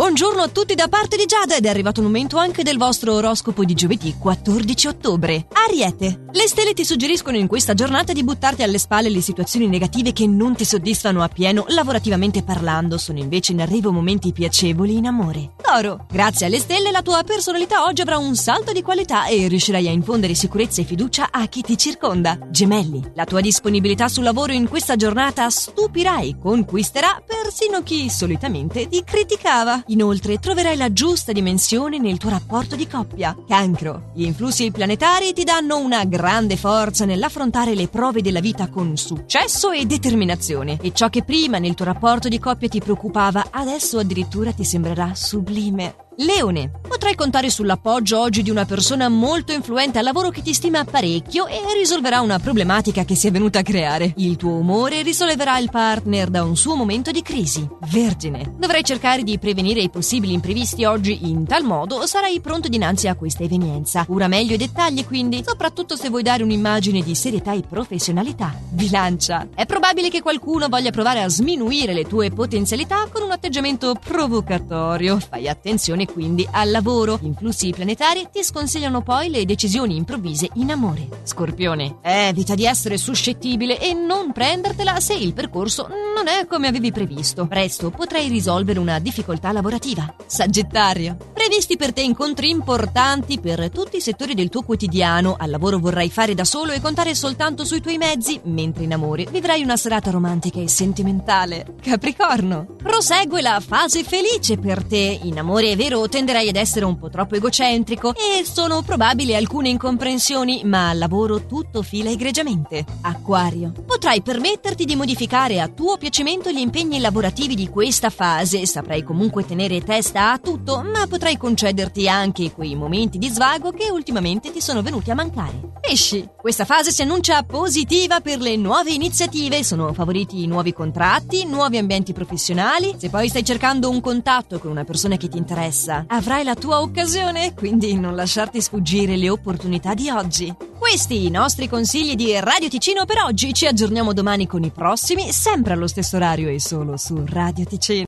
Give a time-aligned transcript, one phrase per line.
[0.00, 3.12] Buongiorno a tutti da parte di Giada ed è arrivato il momento anche del vostro
[3.12, 5.46] oroscopo di giovedì 14 ottobre.
[5.52, 10.14] Ariete, le stelle ti suggeriscono in questa giornata di buttarti alle spalle le situazioni negative
[10.14, 15.52] che non ti soddisfano appieno lavorativamente parlando, sono invece in arrivo momenti piacevoli in amore.
[15.60, 19.86] Toro, grazie alle stelle la tua personalità oggi avrà un salto di qualità e riuscirai
[19.86, 22.38] a infondere sicurezza e fiducia a chi ti circonda.
[22.48, 28.88] Gemelli, la tua disponibilità sul lavoro in questa giornata stupirà e conquisterà persino chi solitamente
[28.88, 29.84] ti criticava.
[29.90, 33.36] Inoltre troverai la giusta dimensione nel tuo rapporto di coppia.
[33.46, 34.10] Cancro.
[34.14, 39.72] Gli influssi planetari ti danno una grande forza nell'affrontare le prove della vita con successo
[39.72, 40.78] e determinazione.
[40.80, 45.12] E ciò che prima nel tuo rapporto di coppia ti preoccupava, adesso addirittura ti sembrerà
[45.14, 46.08] sublime.
[46.22, 50.84] Leone, potrai contare sull'appoggio oggi di una persona molto influente al lavoro che ti stima
[50.84, 54.12] parecchio e risolverà una problematica che si è venuta a creare.
[54.16, 57.66] Il tuo umore risolleverà il partner da un suo momento di crisi.
[57.90, 63.08] Vergine, dovrai cercare di prevenire i possibili imprevisti oggi in tal modo sarai pronto dinanzi
[63.08, 64.04] a questa evenienza.
[64.04, 68.54] Cura meglio i dettagli quindi, soprattutto se vuoi dare un'immagine di serietà e professionalità.
[68.68, 73.94] Bilancia, è probabile che qualcuno voglia provare a sminuire le tue potenzialità con un atteggiamento
[73.94, 75.18] provocatorio.
[75.18, 77.18] Fai attenzione quindi al lavoro.
[77.20, 81.08] Gli influssi planetari ti sconsigliano poi le decisioni improvvise in amore.
[81.22, 86.92] Scorpione, evita di essere suscettibile e non prendertela se il percorso non è come avevi
[86.92, 87.46] previsto.
[87.46, 90.14] Presto potrai risolvere una difficoltà lavorativa.
[90.26, 95.36] Sagittario, previsti per te incontri importanti per tutti i settori del tuo quotidiano.
[95.38, 99.26] Al lavoro vorrai fare da solo e contare soltanto sui tuoi mezzi, mentre in amore
[99.30, 101.74] vivrai una serata romantica e sentimentale.
[101.80, 105.20] Capricorno, prosegue la fase felice per te.
[105.22, 109.68] In amore è vero, tenderai ad essere un po' troppo egocentrico e sono probabili alcune
[109.68, 112.84] incomprensioni, ma al lavoro tutto fila egregiamente.
[113.02, 118.66] Acquario, potrai permetterti di modificare a tuo piacimento gli impegni lavorativi di questa fase.
[118.66, 123.90] Saprai comunque tenere testa a tutto, ma potrai concederti anche quei momenti di svago che
[123.90, 125.72] ultimamente ti sono venuti a mancare.
[125.80, 131.78] Pesci, questa fase si annuncia positiva per le nuove iniziative, sono favoriti nuovi contratti, nuovi
[131.78, 132.94] ambienti professionali.
[132.96, 135.38] Se poi stai cercando un contatto con una persona che ti
[135.80, 140.54] interessa, avrai la tua occasione, quindi non lasciarti sfuggire le opportunità di oggi.
[140.78, 143.52] Questi i nostri consigli di Radio Ticino per oggi.
[143.54, 147.98] Ci aggiorniamo domani con i prossimi, sempre allo stesso orario e solo su Radio Ticino.